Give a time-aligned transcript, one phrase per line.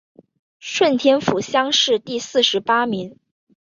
[0.57, 3.19] 顺天府乡试第四十八名。